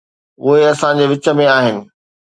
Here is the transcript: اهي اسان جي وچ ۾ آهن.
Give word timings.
اهي 0.45 0.63
اسان 0.71 0.93
جي 1.01 1.05
وچ 1.11 1.25
۾ 1.41 1.47
آهن. 1.57 1.77